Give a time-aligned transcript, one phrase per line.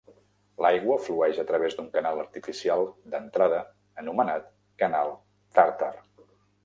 [0.65, 2.83] L'aigua flueix a través d'un canal artificial
[3.17, 3.61] d'entrada
[4.05, 4.49] anomenat
[4.85, 5.13] Canal
[5.59, 5.93] Tharthar.